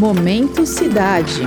Momento 0.00 0.64
Cidade. 0.64 1.42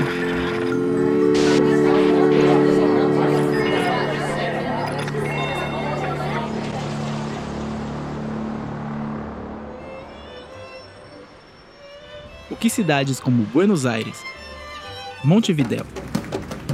O 12.52 12.56
que 12.56 12.70
cidades 12.70 13.20
como 13.20 13.42
Buenos 13.46 13.88
Aires, 13.88 14.20
Montevidéu, 15.24 15.84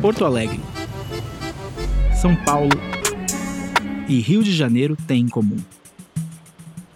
Porto 0.01 0.25
Alegre, 0.25 0.59
São 2.21 2.35
Paulo 2.43 2.77
e 4.05 4.19
Rio 4.19 4.43
de 4.43 4.53
Janeiro 4.53 4.97
têm 5.07 5.21
em 5.21 5.29
comum? 5.29 5.55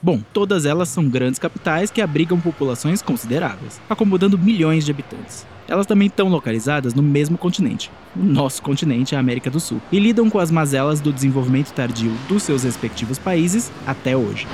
Bom, 0.03 0.19
todas 0.33 0.65
elas 0.65 0.89
são 0.89 1.07
grandes 1.07 1.39
capitais 1.39 1.89
que 1.89 2.01
abrigam 2.01 2.37
populações 2.37 3.01
consideráveis, 3.01 3.79
acomodando 3.89 4.37
milhões 4.37 4.83
de 4.83 4.91
habitantes. 4.91 5.47
Elas 5.65 5.85
também 5.85 6.09
estão 6.09 6.27
localizadas 6.27 6.93
no 6.93 7.01
mesmo 7.01 7.37
continente, 7.37 7.89
o 8.13 8.21
nosso 8.21 8.61
continente, 8.61 9.15
a 9.15 9.19
América 9.19 9.49
do 9.49 9.61
Sul, 9.61 9.79
e 9.89 9.99
lidam 9.99 10.29
com 10.29 10.39
as 10.39 10.51
mazelas 10.51 10.99
do 10.99 11.13
desenvolvimento 11.13 11.71
tardio 11.71 12.11
dos 12.27 12.43
seus 12.43 12.63
respectivos 12.63 13.17
países 13.17 13.71
até 13.87 14.17
hoje. 14.17 14.45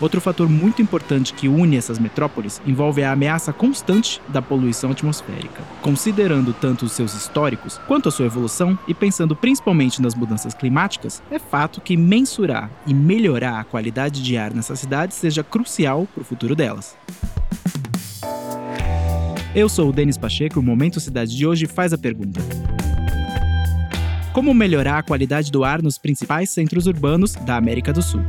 Outro 0.00 0.20
fator 0.20 0.48
muito 0.48 0.82
importante 0.82 1.32
que 1.32 1.48
une 1.48 1.76
essas 1.76 1.98
metrópoles 1.98 2.60
envolve 2.66 3.02
a 3.02 3.12
ameaça 3.12 3.52
constante 3.52 4.20
da 4.28 4.42
poluição 4.42 4.90
atmosférica. 4.90 5.62
Considerando 5.80 6.52
tanto 6.52 6.84
os 6.84 6.92
seus 6.92 7.14
históricos 7.14 7.80
quanto 7.86 8.08
a 8.08 8.12
sua 8.12 8.26
evolução 8.26 8.78
e 8.86 8.92
pensando 8.92 9.34
principalmente 9.34 10.02
nas 10.02 10.14
mudanças 10.14 10.52
climáticas, 10.52 11.22
é 11.30 11.38
fato 11.38 11.80
que 11.80 11.96
mensurar 11.96 12.70
e 12.86 12.92
melhorar 12.92 13.58
a 13.58 13.64
qualidade 13.64 14.22
de 14.22 14.36
ar 14.36 14.52
nessas 14.52 14.80
cidades 14.80 15.16
seja 15.16 15.42
crucial 15.42 16.06
para 16.12 16.20
o 16.20 16.24
futuro 16.24 16.54
delas. 16.54 16.96
Eu 19.54 19.70
sou 19.70 19.88
o 19.88 19.92
Denis 19.92 20.18
Pacheco 20.18 20.58
e 20.58 20.60
o 20.60 20.62
Momento 20.62 21.00
Cidade 21.00 21.34
de 21.34 21.46
hoje 21.46 21.66
faz 21.66 21.94
a 21.94 21.98
pergunta: 21.98 22.40
Como 24.34 24.52
melhorar 24.52 24.98
a 24.98 25.02
qualidade 25.02 25.50
do 25.50 25.64
ar 25.64 25.80
nos 25.80 25.96
principais 25.96 26.50
centros 26.50 26.86
urbanos 26.86 27.34
da 27.36 27.56
América 27.56 27.90
do 27.90 28.02
Sul? 28.02 28.20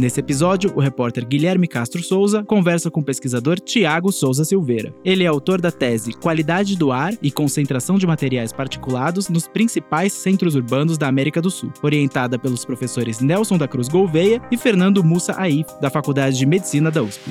Nesse 0.00 0.18
episódio, 0.18 0.72
o 0.74 0.80
repórter 0.80 1.26
Guilherme 1.26 1.68
Castro 1.68 2.02
Souza 2.02 2.42
conversa 2.42 2.90
com 2.90 3.00
o 3.00 3.04
pesquisador 3.04 3.60
Tiago 3.60 4.10
Souza 4.10 4.46
Silveira. 4.46 4.94
Ele 5.04 5.24
é 5.24 5.26
autor 5.26 5.60
da 5.60 5.70
tese 5.70 6.14
Qualidade 6.14 6.74
do 6.74 6.90
Ar 6.90 7.12
e 7.20 7.30
Concentração 7.30 7.98
de 7.98 8.06
Materiais 8.06 8.50
Particulados 8.50 9.28
nos 9.28 9.46
principais 9.46 10.14
centros 10.14 10.54
urbanos 10.54 10.96
da 10.96 11.06
América 11.06 11.42
do 11.42 11.50
Sul, 11.50 11.70
orientada 11.82 12.38
pelos 12.38 12.64
professores 12.64 13.20
Nelson 13.20 13.58
da 13.58 13.68
Cruz 13.68 13.88
Gouveia 13.88 14.40
e 14.50 14.56
Fernando 14.56 15.04
Mussa 15.04 15.38
Aif, 15.38 15.68
da 15.82 15.90
Faculdade 15.90 16.38
de 16.38 16.46
Medicina 16.46 16.90
da 16.90 17.02
USP. 17.02 17.30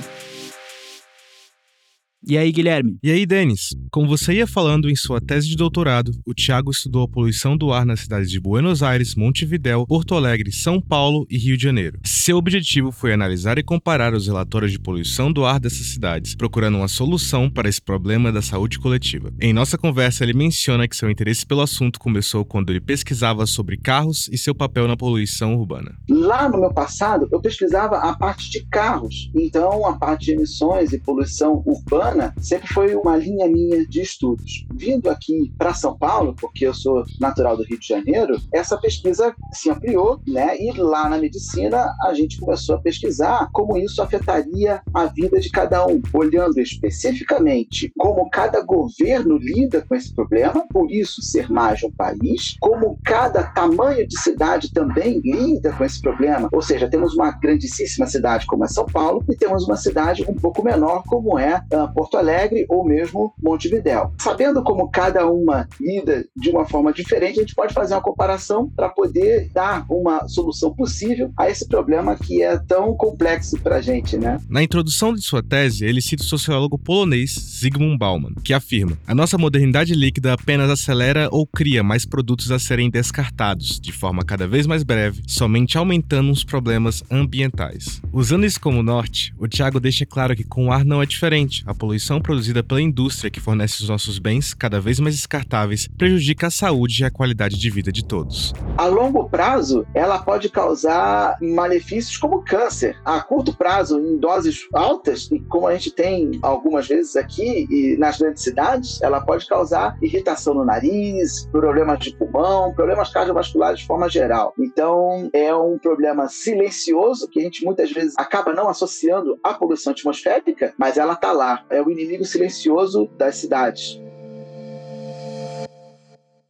E 2.28 2.38
aí, 2.38 2.52
Guilherme? 2.52 3.00
E 3.02 3.10
aí, 3.10 3.26
Denis? 3.26 3.70
Como 3.90 4.06
você 4.06 4.34
ia 4.34 4.46
falando 4.46 4.90
em 4.90 4.96
sua 4.96 5.22
tese 5.22 5.48
de 5.48 5.56
doutorado, 5.56 6.12
o 6.26 6.34
Tiago 6.34 6.70
estudou 6.70 7.04
a 7.04 7.08
poluição 7.08 7.56
do 7.56 7.72
ar 7.72 7.86
nas 7.86 8.02
cidades 8.02 8.30
de 8.30 8.42
Buenos 8.42 8.84
Aires, 8.84 9.16
Montevidéu, 9.16 9.86
Porto 9.88 10.16
Alegre, 10.16 10.52
São 10.52 10.82
Paulo 10.82 11.26
e 11.30 11.38
Rio 11.38 11.56
de 11.56 11.64
Janeiro. 11.64 11.98
Seu 12.04 12.36
objetivo 12.36 12.92
foi 12.92 13.14
analisar 13.14 13.58
e 13.58 13.64
comparar 13.64 14.14
os 14.14 14.28
relatórios 14.28 14.74
de 14.74 14.80
poluição 14.80 15.32
do 15.32 15.46
ar 15.46 15.62
dessas 15.62 15.88
cidades, 15.88 16.36
procurando 16.36 16.78
uma 16.78 16.90
solução 16.90 17.50
para 17.50 17.70
esse 17.70 17.82
problema 17.82 18.34
da 18.34 18.42
saúde 18.42 18.80
coletiva. 18.80 19.32
Em 19.40 19.54
nossa 19.54 19.78
conversa, 19.78 20.26
ele 20.26 20.34
menciona 20.34 20.90
que 20.90 20.98
seu 20.98 21.10
interesse 21.10 21.46
pelo 21.46 21.62
assunto 21.62 22.02
começou 22.02 22.44
quando 22.44 22.70
ele 22.70 22.82
pesquisava 22.82 23.46
sobre 23.46 23.78
carros 23.78 24.28
e 24.30 24.38
seu 24.38 24.54
papel 24.54 24.90
na 24.90 24.98
poluição 24.98 25.56
urbana. 25.56 25.96
Lá 26.10 26.50
no 26.50 26.60
meu 26.60 26.74
passado, 26.74 27.30
eu 27.32 27.40
pesquisava 27.40 27.98
a 27.98 28.14
parte 28.14 28.50
de 28.50 28.66
carros, 28.66 29.32
então 29.34 29.86
a 29.86 29.98
parte 29.98 30.26
de 30.26 30.32
emissões 30.34 30.92
e 30.92 31.00
poluição 31.00 31.64
urbana 31.66 32.09
urbana 32.10 32.34
sempre 32.40 32.68
foi 32.68 32.96
uma 32.96 33.16
linha 33.16 33.48
minha 33.48 33.86
de 33.86 34.02
estudos. 34.02 34.66
Vindo 34.74 35.10
aqui 35.10 35.54
para 35.58 35.74
São 35.74 35.98
Paulo, 35.98 36.36
porque 36.40 36.66
eu 36.66 36.74
sou 36.74 37.04
natural 37.20 37.56
do 37.56 37.64
Rio 37.64 37.80
de 37.80 37.88
Janeiro, 37.88 38.40
essa 38.52 38.78
pesquisa 38.78 39.34
se 39.54 39.70
ampliou, 39.70 40.20
né? 40.28 40.58
E 40.60 40.72
lá 40.72 41.10
na 41.10 41.18
medicina 41.18 41.94
a 42.04 42.14
gente 42.14 42.40
começou 42.40 42.76
a 42.76 42.82
pesquisar 42.82 43.50
como 43.52 43.78
isso 43.78 44.02
afetaria 44.02 44.82
a 44.94 45.06
vida 45.06 45.40
de 45.40 45.50
cada 45.50 45.86
um, 45.86 46.02
olhando 46.14 46.60
especificamente 46.60 47.92
como 47.98 48.30
cada 48.30 48.62
governo 48.62 49.38
lida 49.38 49.86
com 49.88 49.96
esse 49.96 50.14
problema, 50.14 50.66
por 50.70 50.92
isso 50.92 51.22
ser 51.22 51.50
mais 51.50 51.84
um 51.84 51.92
país, 51.92 52.56
como 52.60 52.98
cada 53.04 53.44
tamanho 53.44 54.08
de 54.08 54.20
cidade 54.20 54.72
também 54.74 55.20
lida 55.20 55.72
com 55.74 55.84
esse 55.84 56.02
problema. 56.02 56.50
Ou 56.52 56.62
seja, 56.62 56.90
temos 56.90 57.14
uma 57.14 57.32
grandíssima 57.32 58.08
cidade 58.08 58.46
como 58.46 58.66
é 58.66 58.68
São 58.68 58.86
Paulo 58.86 59.24
e 59.30 59.36
temos 59.36 59.66
uma 59.66 59.76
cidade 59.76 60.26
um 60.28 60.34
pouco 60.34 60.64
menor 60.64 61.04
como 61.08 61.38
é 61.38 61.58
uh, 61.74 61.99
Porto 62.00 62.16
Alegre 62.16 62.66
ou 62.70 62.86
mesmo 62.86 63.34
Montevidéu. 63.44 64.14
Sabendo 64.22 64.64
como 64.64 64.90
cada 64.90 65.30
uma 65.30 65.68
lida 65.82 66.26
de 66.34 66.50
uma 66.50 66.66
forma 66.66 66.94
diferente, 66.94 67.40
a 67.40 67.42
gente 67.42 67.54
pode 67.54 67.74
fazer 67.74 67.94
uma 67.94 68.02
comparação 68.02 68.70
para 68.70 68.88
poder 68.88 69.50
dar 69.54 69.86
uma 69.90 70.26
solução 70.30 70.74
possível 70.74 71.30
a 71.38 71.50
esse 71.50 71.68
problema 71.68 72.16
que 72.16 72.42
é 72.42 72.58
tão 72.58 72.96
complexo 72.96 73.60
para 73.60 73.76
a 73.76 73.82
gente, 73.82 74.16
né? 74.16 74.40
Na 74.48 74.64
introdução 74.64 75.14
de 75.14 75.22
sua 75.22 75.44
tese, 75.44 75.84
ele 75.84 76.02
cita 76.02 76.24
o 76.24 76.26
sociólogo 76.26 76.80
polonês 76.80 77.36
Zygmunt 77.60 77.98
Bauman, 77.98 78.34
que 78.46 78.54
afirma: 78.54 78.98
a 79.06 79.14
nossa 79.14 79.38
modernidade 79.38 79.94
líquida 79.94 80.32
apenas 80.32 80.70
acelera 80.70 81.28
ou 81.34 81.46
cria 81.46 81.84
mais 81.84 82.06
produtos 82.06 82.50
a 82.50 82.60
serem 82.60 82.90
descartados, 82.90 83.78
de 83.78 83.92
forma 83.92 84.24
cada 84.24 84.48
vez 84.48 84.66
mais 84.66 84.84
breve, 84.84 85.22
somente 85.28 85.78
aumentando 85.78 86.32
os 86.32 86.46
problemas 86.46 87.04
ambientais. 87.12 88.02
Usando 88.14 88.46
isso 88.46 88.62
como 88.62 88.82
norte, 88.82 89.34
o 89.38 89.50
Tiago 89.50 89.82
deixa 89.82 90.06
claro 90.06 90.34
que 90.34 90.46
com 90.46 90.68
o 90.68 90.72
ar 90.72 90.86
não 90.86 91.02
é 91.02 91.06
diferente. 91.06 91.62
A 91.66 91.74
poluição 91.90 92.22
produzida 92.22 92.62
pela 92.62 92.80
indústria 92.80 93.32
que 93.32 93.40
fornece 93.40 93.82
os 93.82 93.90
nossos 93.90 94.20
bens, 94.20 94.54
cada 94.54 94.80
vez 94.80 95.00
mais 95.00 95.16
descartáveis, 95.16 95.88
prejudica 95.98 96.46
a 96.46 96.52
saúde 96.52 97.02
e 97.02 97.04
a 97.06 97.10
qualidade 97.10 97.58
de 97.58 97.70
vida 97.72 97.92
de 97.92 98.06
todos. 98.06 98.54
A 98.78 98.86
longo 98.86 99.28
prazo, 99.28 99.88
ela 99.96 100.20
pode 100.20 100.50
causar 100.50 101.36
malefícios 101.42 102.16
como 102.16 102.44
câncer. 102.44 102.96
A 103.04 103.20
curto 103.22 103.56
prazo, 103.56 104.00
em 104.00 104.18
doses 104.18 104.68
altas, 104.72 105.32
e 105.32 105.40
como 105.40 105.68
a 105.68 105.74
gente 105.74 105.90
tem 105.90 106.38
algumas 106.44 106.88
vezes 106.88 107.16
aqui 107.16 107.66
e 107.72 107.98
nas 107.98 108.20
grandes 108.20 108.44
cidades, 108.44 109.02
ela 109.02 109.20
pode 109.20 109.48
causar 109.48 109.98
irritação 110.00 110.54
no 110.54 110.64
nariz, 110.64 111.48
problemas 111.52 111.98
de 111.98 112.16
pulmão, 112.16 112.72
problemas 112.72 113.10
cardiovasculares 113.10 113.80
de 113.80 113.88
forma 113.88 114.08
geral. 114.08 114.54
Então, 114.60 115.28
é 115.34 115.54
um 115.56 115.80
problema 115.80 116.30
silencioso 116.30 117.28
que 117.28 117.40
a 117.40 117.44
gente 117.44 117.66
muitas 117.66 117.92
vezes 117.92 118.14
acaba 118.16 118.54
não 118.54 118.70
associando 118.70 119.40
à 119.44 119.56
poluição 119.56 119.92
atmosférica, 119.92 120.72
mas 120.78 120.98
ela 121.00 121.14
está 121.14 121.32
lá. 121.32 121.66
É 121.72 121.79
é 121.80 121.84
o 121.84 121.90
inimigo 121.90 122.26
silencioso 122.26 123.10
das 123.18 123.36
cidades. 123.36 124.00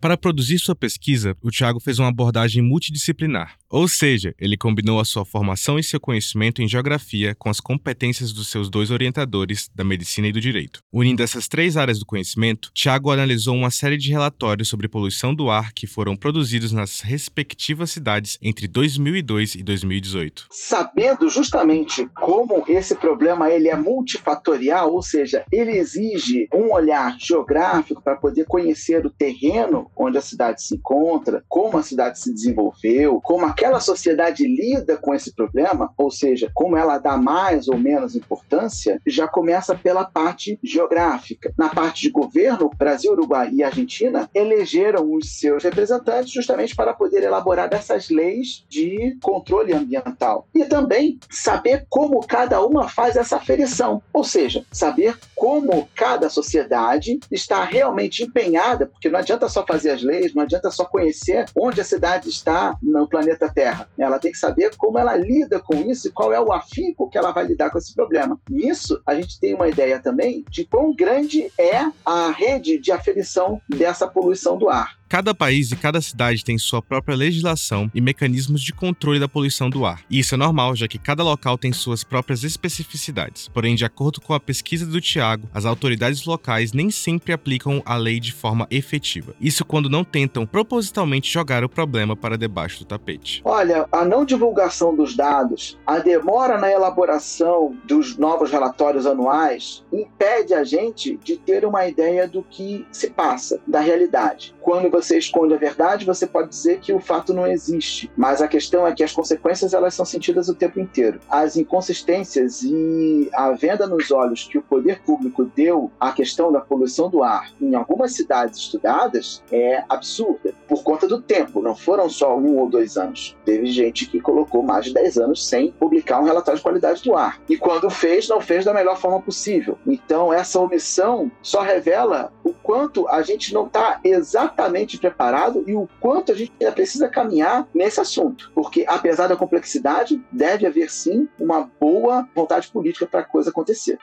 Para 0.01 0.15
produzir 0.15 0.59
sua 0.59 0.75
pesquisa, 0.75 1.35
o 1.41 1.51
Tiago 1.51 1.77
fez 1.77 1.99
uma 1.99 2.07
abordagem 2.07 2.63
multidisciplinar. 2.63 3.57
Ou 3.69 3.85
seja, 3.85 4.33
ele 4.39 4.55
combinou 4.55 4.97
a 4.97 5.03
sua 5.03 5.25
formação 5.25 5.77
e 5.77 5.83
seu 5.83 5.99
conhecimento 5.99 6.61
em 6.61 6.69
geografia 6.69 7.35
com 7.35 7.49
as 7.49 7.59
competências 7.59 8.31
dos 8.31 8.47
seus 8.47 8.69
dois 8.69 8.91
orientadores 8.91 9.69
da 9.75 9.83
medicina 9.83 10.29
e 10.29 10.31
do 10.31 10.39
direito. 10.39 10.79
Unindo 10.91 11.21
essas 11.21 11.49
três 11.49 11.75
áreas 11.75 11.99
do 11.99 12.05
conhecimento, 12.05 12.71
Tiago 12.73 13.11
analisou 13.11 13.53
uma 13.53 13.69
série 13.69 13.97
de 13.97 14.09
relatórios 14.09 14.69
sobre 14.69 14.87
poluição 14.87 15.35
do 15.35 15.49
ar 15.49 15.73
que 15.73 15.85
foram 15.85 16.15
produzidos 16.15 16.71
nas 16.71 17.01
respectivas 17.01 17.91
cidades 17.91 18.37
entre 18.41 18.69
2002 18.69 19.55
e 19.55 19.63
2018. 19.63 20.47
Sabendo 20.49 21.29
justamente 21.29 22.07
como 22.15 22.63
esse 22.69 22.95
problema 22.95 23.51
ele 23.51 23.67
é 23.67 23.75
multifatorial, 23.75 24.93
ou 24.93 25.01
seja, 25.01 25.43
ele 25.51 25.73
exige 25.73 26.47
um 26.53 26.71
olhar 26.73 27.17
geográfico 27.19 28.01
para 28.01 28.15
poder 28.15 28.45
conhecer 28.45 29.05
o 29.05 29.09
terreno 29.09 29.88
onde 29.95 30.17
a 30.17 30.21
cidade 30.21 30.61
se 30.63 30.75
encontra, 30.75 31.43
como 31.47 31.77
a 31.77 31.83
cidade 31.83 32.19
se 32.19 32.33
desenvolveu, 32.33 33.19
como 33.21 33.45
aquela 33.45 33.79
sociedade 33.79 34.47
lida 34.47 34.97
com 34.97 35.13
esse 35.13 35.33
problema, 35.33 35.93
ou 35.97 36.09
seja, 36.09 36.49
como 36.53 36.77
ela 36.77 36.97
dá 36.97 37.17
mais 37.17 37.67
ou 37.67 37.77
menos 37.77 38.15
importância, 38.15 39.01
já 39.05 39.27
começa 39.27 39.75
pela 39.75 40.05
parte 40.05 40.59
geográfica. 40.63 41.53
Na 41.57 41.69
parte 41.69 42.03
de 42.03 42.09
governo, 42.09 42.69
Brasil, 42.77 43.11
Uruguai 43.11 43.49
e 43.51 43.63
Argentina 43.63 44.29
elegeram 44.33 45.13
os 45.13 45.39
seus 45.39 45.63
representantes 45.63 46.31
justamente 46.31 46.75
para 46.75 46.93
poder 46.93 47.23
elaborar 47.23 47.69
essas 47.73 48.09
leis 48.09 48.65
de 48.69 49.17
controle 49.21 49.73
ambiental. 49.73 50.47
E 50.53 50.65
também 50.65 51.19
saber 51.29 51.85
como 51.89 52.25
cada 52.25 52.63
uma 52.65 52.87
faz 52.87 53.15
essa 53.15 53.37
aferição, 53.37 54.01
ou 54.13 54.23
seja, 54.23 54.65
saber 54.71 55.17
como 55.35 55.87
cada 55.95 56.29
sociedade 56.29 57.19
está 57.31 57.63
realmente 57.63 58.23
empenhada, 58.23 58.85
porque 58.85 59.09
não 59.09 59.19
adianta 59.19 59.47
só 59.49 59.65
fazer 59.65 59.78
fazer 59.79 59.91
as 59.91 60.03
leis, 60.03 60.33
não 60.33 60.43
adianta 60.43 60.69
só 60.69 60.83
conhecer 60.83 61.45
onde 61.55 61.79
a 61.79 61.85
cidade 61.85 62.27
está 62.27 62.77
no 62.83 63.07
planeta 63.07 63.49
Terra. 63.49 63.87
Ela 63.97 64.19
tem 64.19 64.31
que 64.31 64.37
saber 64.37 64.75
como 64.77 64.99
ela 64.99 65.15
lida 65.15 65.59
com 65.59 65.75
isso 65.75 66.09
e 66.09 66.11
qual 66.11 66.33
é 66.33 66.39
o 66.39 66.51
afinco 66.51 67.09
que 67.09 67.17
ela 67.17 67.31
vai 67.31 67.45
lidar 67.45 67.69
com 67.69 67.77
esse 67.77 67.93
problema. 67.95 68.37
Nisso, 68.49 69.01
a 69.05 69.15
gente 69.15 69.39
tem 69.39 69.53
uma 69.53 69.69
ideia 69.69 69.99
também 69.99 70.43
de 70.49 70.65
quão 70.65 70.93
grande 70.93 71.49
é 71.57 71.89
a 72.05 72.29
rede 72.29 72.77
de 72.77 72.91
aferição 72.91 73.61
dessa 73.69 74.05
poluição 74.05 74.57
do 74.57 74.69
ar. 74.69 74.98
Cada 75.09 75.33
país 75.33 75.71
e 75.71 75.75
cada 75.75 75.99
cidade 76.01 76.45
tem 76.45 76.55
sua 76.59 76.83
própria 76.83 77.17
legislação 77.17 77.89
e 77.95 77.99
mecanismos 77.99 78.61
de 78.61 78.71
controle 78.71 79.19
da 79.19 79.27
poluição 79.27 79.67
do 79.67 79.83
ar. 79.83 80.03
E 80.07 80.19
isso 80.19 80.35
é 80.35 80.37
normal, 80.37 80.75
já 80.75 80.87
que 80.87 80.99
cada 80.99 81.23
local 81.23 81.57
tem 81.57 81.73
suas 81.73 82.03
próprias 82.03 82.43
especificidades. 82.43 83.47
Porém, 83.47 83.73
de 83.73 83.83
acordo 83.83 84.21
com 84.21 84.35
a 84.35 84.39
pesquisa 84.39 84.85
do 84.85 85.01
Tiago, 85.01 85.49
as 85.51 85.65
autoridades 85.65 86.25
locais 86.25 86.73
nem 86.73 86.91
sempre 86.91 87.33
aplicam 87.33 87.81
a 87.87 87.95
lei 87.95 88.19
de 88.19 88.31
forma 88.31 88.67
efetiva. 88.69 89.33
Isso 89.41 89.65
quando 89.65 89.89
não 89.89 90.03
tentam 90.03 90.45
propositalmente 90.45 91.33
jogar 91.33 91.63
o 91.63 91.69
problema 91.69 92.15
para 92.15 92.37
debaixo 92.37 92.77
do 92.77 92.85
tapete. 92.85 93.41
Olha, 93.43 93.87
a 93.91 94.05
não 94.05 94.23
divulgação 94.23 94.95
dos 94.95 95.15
dados, 95.15 95.75
a 95.87 95.97
demora 95.97 96.59
na 96.59 96.71
elaboração 96.71 97.75
dos 97.83 98.15
novos 98.15 98.51
relatórios 98.51 99.07
anuais 99.07 99.83
impede 99.91 100.53
a 100.53 100.63
gente 100.63 101.17
de 101.23 101.35
ter 101.35 101.65
uma 101.65 101.87
ideia 101.87 102.27
do 102.27 102.43
que 102.43 102.85
se 102.91 103.09
passa, 103.09 103.59
da 103.65 103.79
realidade. 103.79 104.53
Quando 104.61 104.98
você 105.01 105.17
esconde 105.17 105.53
a 105.53 105.57
verdade, 105.57 106.05
você 106.05 106.27
pode 106.27 106.49
dizer 106.49 106.79
que 106.79 106.93
o 106.93 106.99
fato 106.99 107.33
não 107.33 107.47
existe. 107.47 108.11
Mas 108.15 108.41
a 108.41 108.47
questão 108.47 108.85
é 108.85 108.93
que 108.93 109.03
as 109.03 109.11
consequências 109.11 109.73
elas 109.73 109.93
são 109.93 110.05
sentidas 110.05 110.49
o 110.49 110.55
tempo 110.55 110.79
inteiro. 110.79 111.19
As 111.29 111.55
inconsistências 111.55 112.61
e 112.63 113.29
a 113.33 113.51
venda 113.51 113.87
nos 113.87 114.11
olhos 114.11 114.43
que 114.43 114.57
o 114.57 114.61
poder 114.61 115.01
público 115.01 115.45
deu 115.55 115.91
à 115.99 116.11
questão 116.11 116.51
da 116.51 116.59
poluição 116.59 117.09
do 117.09 117.23
ar 117.23 117.51
em 117.61 117.75
algumas 117.75 118.13
cidades 118.13 118.59
estudadas 118.59 119.43
é 119.51 119.83
absurda. 119.89 120.53
Por 120.67 120.83
conta 120.83 121.07
do 121.07 121.21
tempo, 121.21 121.61
não 121.61 121.75
foram 121.75 122.09
só 122.09 122.37
um 122.37 122.57
ou 122.57 122.69
dois 122.69 122.97
anos. 122.97 123.35
Teve 123.45 123.67
gente 123.67 124.05
que 124.05 124.19
colocou 124.19 124.61
mais 124.61 124.85
de 124.85 124.93
10 124.93 125.17
anos 125.17 125.47
sem 125.47 125.71
publicar 125.71 126.19
um 126.19 126.25
relatório 126.25 126.57
de 126.57 126.63
qualidade 126.63 127.03
do 127.03 127.15
ar. 127.15 127.39
E 127.49 127.57
quando 127.57 127.89
fez, 127.89 128.27
não 128.27 128.41
fez 128.41 128.65
da 128.65 128.73
melhor 128.73 128.97
forma 128.97 129.21
possível. 129.21 129.77
Então, 129.85 130.33
essa 130.33 130.59
omissão 130.59 131.31
só 131.41 131.61
revela 131.61 132.31
o 132.43 132.53
quanto 132.53 133.07
a 133.07 133.21
gente 133.21 133.53
não 133.53 133.65
está 133.65 133.99
exatamente 134.03 134.88
preparado 134.97 135.63
e 135.67 135.75
o 135.75 135.87
quanto 135.99 136.31
a 136.31 136.35
gente 136.35 136.51
ainda 136.59 136.73
precisa 136.73 137.07
caminhar 137.07 137.67
nesse 137.73 137.99
assunto. 137.99 138.51
Porque, 138.55 138.85
apesar 138.87 139.27
da 139.27 139.35
complexidade, 139.35 140.21
deve 140.31 140.65
haver 140.65 140.89
sim 140.89 141.27
uma 141.39 141.69
boa 141.79 142.27
vontade 142.33 142.69
política 142.69 143.05
para 143.05 143.21
a 143.21 143.25
coisa 143.25 143.49
acontecer. 143.49 143.97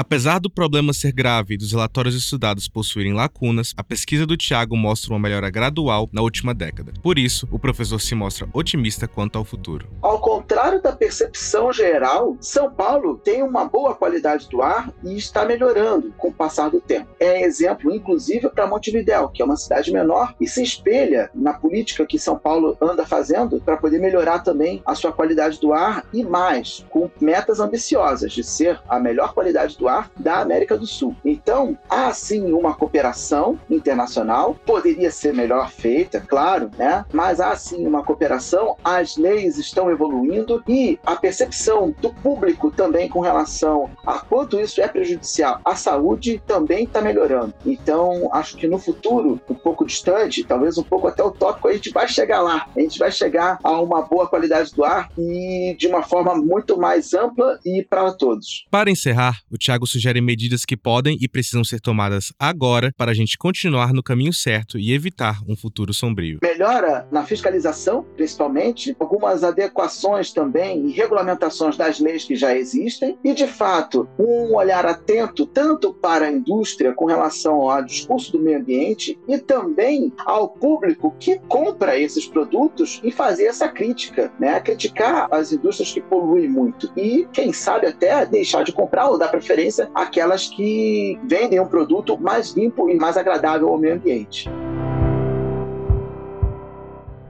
Apesar 0.00 0.38
do 0.38 0.48
problema 0.48 0.92
ser 0.92 1.10
grave 1.10 1.54
e 1.54 1.56
dos 1.56 1.72
relatórios 1.72 2.14
estudados 2.14 2.68
possuírem 2.68 3.12
lacunas, 3.12 3.74
a 3.76 3.82
pesquisa 3.82 4.24
do 4.24 4.36
Tiago 4.36 4.76
mostra 4.76 5.12
uma 5.12 5.18
melhora 5.18 5.50
gradual 5.50 6.08
na 6.12 6.22
última 6.22 6.54
década. 6.54 6.92
Por 7.02 7.18
isso, 7.18 7.48
o 7.50 7.58
professor 7.58 8.00
se 8.00 8.14
mostra 8.14 8.48
otimista 8.52 9.08
quanto 9.08 9.36
ao 9.36 9.44
futuro. 9.44 9.88
Ao 10.00 10.20
contrário 10.20 10.80
da 10.80 10.92
percepção 10.92 11.72
geral, 11.72 12.36
São 12.40 12.70
Paulo 12.70 13.18
tem 13.18 13.42
uma 13.42 13.64
boa 13.64 13.92
qualidade 13.92 14.48
do 14.48 14.62
ar 14.62 14.88
e 15.02 15.16
está 15.16 15.44
melhorando 15.44 16.14
com 16.16 16.28
o 16.28 16.32
passar 16.32 16.70
do 16.70 16.80
tempo. 16.80 17.08
É 17.18 17.42
exemplo, 17.42 17.92
inclusive, 17.92 18.48
para 18.50 18.68
Montevidéu, 18.68 19.30
que 19.30 19.42
é 19.42 19.44
uma 19.44 19.56
cidade 19.56 19.90
menor 19.90 20.32
e 20.40 20.46
se 20.46 20.62
espelha 20.62 21.28
na 21.34 21.54
política 21.54 22.06
que 22.06 22.20
São 22.20 22.38
Paulo 22.38 22.76
anda 22.80 23.04
fazendo 23.04 23.60
para 23.60 23.76
poder 23.76 23.98
melhorar 23.98 24.44
também 24.44 24.80
a 24.86 24.94
sua 24.94 25.12
qualidade 25.12 25.58
do 25.58 25.72
ar 25.72 26.06
e 26.12 26.22
mais, 26.22 26.86
com 26.88 27.10
metas 27.20 27.58
ambiciosas 27.58 28.30
de 28.30 28.44
ser 28.44 28.80
a 28.88 29.00
melhor 29.00 29.34
qualidade 29.34 29.76
do 29.76 29.87
ar 29.88 30.10
da 30.16 30.40
América 30.40 30.76
do 30.76 30.86
Sul. 30.86 31.14
Então, 31.24 31.78
há 31.88 32.12
sim 32.12 32.52
uma 32.52 32.74
cooperação 32.74 33.58
internacional, 33.70 34.54
poderia 34.66 35.10
ser 35.10 35.32
melhor 35.34 35.70
feita, 35.70 36.20
claro, 36.20 36.70
né? 36.76 37.04
Mas 37.12 37.40
há 37.40 37.54
sim 37.56 37.86
uma 37.86 38.02
cooperação, 38.02 38.76
as 38.84 39.16
leis 39.16 39.58
estão 39.58 39.90
evoluindo 39.90 40.62
e 40.68 40.98
a 41.04 41.16
percepção 41.16 41.94
do 42.00 42.12
público 42.12 42.70
também 42.70 43.08
com 43.08 43.20
relação 43.20 43.90
a 44.06 44.18
quanto 44.18 44.60
isso 44.60 44.80
é 44.80 44.88
prejudicial 44.88 45.60
à 45.64 45.74
saúde 45.74 46.42
também 46.46 46.84
está 46.84 47.00
melhorando. 47.00 47.54
Então, 47.64 48.30
acho 48.32 48.56
que 48.56 48.66
no 48.66 48.78
futuro, 48.78 49.40
um 49.48 49.54
pouco 49.54 49.84
distante, 49.84 50.44
talvez 50.44 50.78
um 50.78 50.82
pouco 50.82 51.08
até 51.08 51.22
utópico, 51.22 51.68
a 51.68 51.72
gente 51.72 51.90
vai 51.90 52.08
chegar 52.08 52.40
lá. 52.40 52.66
A 52.76 52.80
gente 52.80 52.98
vai 52.98 53.10
chegar 53.10 53.58
a 53.62 53.80
uma 53.80 54.02
boa 54.02 54.26
qualidade 54.26 54.74
do 54.74 54.84
ar 54.84 55.10
e 55.18 55.76
de 55.78 55.86
uma 55.86 56.02
forma 56.02 56.34
muito 56.34 56.78
mais 56.78 57.12
ampla 57.14 57.58
e 57.64 57.82
para 57.82 58.12
todos. 58.12 58.66
Para 58.70 58.90
encerrar, 58.90 59.40
o 59.50 59.58
Tiago 59.78 59.86
sugere 59.86 60.20
medidas 60.20 60.64
que 60.64 60.76
podem 60.76 61.16
e 61.20 61.28
precisam 61.28 61.62
ser 61.62 61.80
tomadas 61.80 62.32
agora 62.36 62.92
para 62.96 63.12
a 63.12 63.14
gente 63.14 63.38
continuar 63.38 63.92
no 63.92 64.02
caminho 64.02 64.32
certo 64.32 64.76
e 64.76 64.92
evitar 64.92 65.40
um 65.46 65.54
futuro 65.54 65.94
sombrio. 65.94 66.40
Melhora 66.42 67.06
na 67.12 67.24
fiscalização, 67.24 68.04
principalmente, 68.16 68.96
algumas 68.98 69.44
adequações 69.44 70.32
também 70.32 70.86
e 70.86 70.90
regulamentações 70.90 71.76
das 71.76 72.00
leis 72.00 72.24
que 72.24 72.34
já 72.34 72.56
existem 72.56 73.16
e, 73.22 73.32
de 73.32 73.46
fato, 73.46 74.08
um 74.18 74.56
olhar 74.56 74.84
atento 74.84 75.46
tanto 75.46 75.94
para 75.94 76.26
a 76.26 76.32
indústria 76.32 76.92
com 76.92 77.04
relação 77.04 77.70
ao 77.70 77.84
discurso 77.84 78.32
do 78.32 78.40
meio 78.40 78.58
ambiente 78.58 79.16
e 79.28 79.38
também 79.38 80.12
ao 80.26 80.48
público 80.48 81.14
que 81.20 81.38
compra 81.48 81.96
esses 81.98 82.26
produtos 82.26 83.00
e 83.04 83.12
fazer 83.12 83.44
essa 83.44 83.68
crítica, 83.68 84.32
né? 84.40 84.58
Criticar 84.58 85.28
as 85.30 85.52
indústrias 85.52 85.92
que 85.92 86.00
poluem 86.00 86.48
muito 86.48 86.90
e, 86.96 87.28
quem 87.32 87.52
sabe, 87.52 87.86
até 87.86 88.26
deixar 88.26 88.64
de 88.64 88.72
comprar 88.72 89.08
ou 89.08 89.18
dar 89.18 89.28
preferência 89.68 89.90
aquelas 89.94 90.48
que 90.48 91.18
vendem 91.24 91.60
um 91.60 91.66
produto 91.66 92.18
mais 92.18 92.52
limpo 92.52 92.88
e 92.88 92.96
mais 92.96 93.16
agradável 93.16 93.68
ao 93.68 93.78
meio 93.78 93.94
ambiente. 93.94 94.48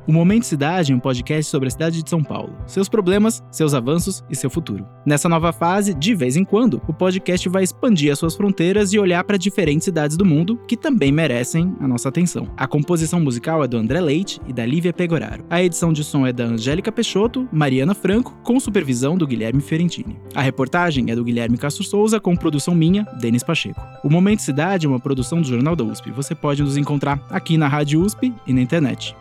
O 0.08 0.12
Momento 0.12 0.46
Cidade 0.46 0.90
é 0.90 0.96
um 0.96 0.98
podcast 0.98 1.50
sobre 1.50 1.68
a 1.68 1.70
cidade 1.70 2.02
de 2.02 2.08
São 2.08 2.22
Paulo, 2.22 2.56
seus 2.66 2.88
problemas, 2.88 3.44
seus 3.50 3.74
avanços 3.74 4.24
e 4.30 4.34
seu 4.34 4.48
futuro. 4.48 4.86
Nessa 5.04 5.28
nova 5.28 5.52
fase, 5.52 5.92
de 5.92 6.14
vez 6.14 6.34
em 6.34 6.44
quando, 6.44 6.80
o 6.88 6.94
podcast 6.94 7.46
vai 7.46 7.62
expandir 7.62 8.10
as 8.10 8.18
suas 8.18 8.34
fronteiras 8.34 8.94
e 8.94 8.98
olhar 8.98 9.22
para 9.24 9.36
diferentes 9.36 9.84
cidades 9.84 10.16
do 10.16 10.24
mundo 10.24 10.58
que 10.66 10.78
também 10.78 11.12
merecem 11.12 11.76
a 11.78 11.86
nossa 11.86 12.08
atenção. 12.08 12.48
A 12.56 12.66
composição 12.66 13.20
musical 13.20 13.62
é 13.62 13.68
do 13.68 13.76
André 13.76 14.00
Leite 14.00 14.40
e 14.46 14.52
da 14.54 14.64
Lívia 14.64 14.94
Pegoraro. 14.94 15.44
A 15.50 15.62
edição 15.62 15.92
de 15.92 16.02
som 16.02 16.26
é 16.26 16.32
da 16.32 16.44
Angélica 16.44 16.90
Peixoto, 16.90 17.46
Mariana 17.52 17.92
Franco, 17.92 18.34
com 18.42 18.58
supervisão 18.58 19.14
do 19.14 19.26
Guilherme 19.26 19.60
Ferentini. 19.60 20.18
A 20.34 20.40
reportagem 20.40 21.10
é 21.10 21.14
do 21.14 21.22
Guilherme 21.22 21.58
Castro 21.58 21.84
Souza, 21.84 22.18
com 22.18 22.34
produção 22.34 22.74
minha, 22.74 23.06
Denis 23.20 23.42
Pacheco. 23.42 23.86
O 24.02 24.08
Momento 24.08 24.40
Cidade 24.40 24.86
é 24.86 24.88
uma 24.88 24.98
produção 24.98 25.42
do 25.42 25.46
Jornal 25.46 25.76
da 25.76 25.84
USP. 25.84 26.10
Você 26.12 26.34
pode 26.34 26.62
nos 26.62 26.78
encontrar 26.78 27.22
aqui 27.28 27.58
na 27.58 27.68
Rádio 27.68 28.00
USP 28.00 28.32
e 28.46 28.54
na 28.54 28.62
internet. 28.62 29.14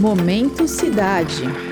Momento 0.00 0.66
Cidade. 0.66 1.69